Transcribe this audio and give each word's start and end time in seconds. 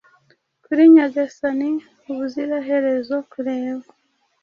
Kuri 0.65 0.81
Nyagasani 0.93 1.69
ubuziraherezokureba 2.09 3.87